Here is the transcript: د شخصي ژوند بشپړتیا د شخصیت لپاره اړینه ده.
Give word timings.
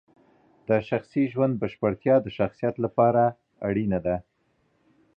د 0.67 0.69
شخصي 0.89 1.23
ژوند 1.33 1.53
بشپړتیا 1.61 2.15
د 2.21 2.27
شخصیت 2.37 2.75
لپاره 2.85 3.23
اړینه 3.67 3.99
ده. 4.05 4.15